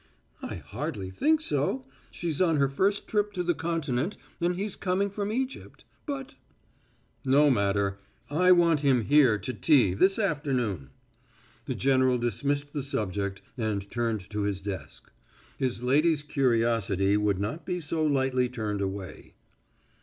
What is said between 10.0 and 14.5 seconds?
afternoon." The general dismissed the subject and turned to